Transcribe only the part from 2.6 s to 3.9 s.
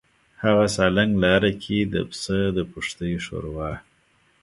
پښتۍ ښوروا.